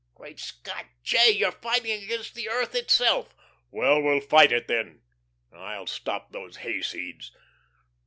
Great 0.15 0.39
Scott, 0.39 0.87
J., 1.03 1.29
you're 1.29 1.51
fighting 1.51 2.01
against 2.01 2.33
the 2.33 2.49
earth 2.49 2.73
itself." 2.73 3.35
"Well, 3.69 4.01
we'll 4.01 4.19
fight 4.19 4.51
it, 4.51 4.67
then. 4.67 5.03
I'll 5.55 5.85
stop 5.85 6.31
those 6.31 6.57
hayseeds. 6.57 7.29